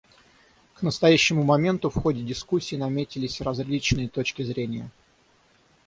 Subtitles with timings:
[0.73, 4.89] К настоящему моменту в ходе дискуссий наметились различные точки зрения.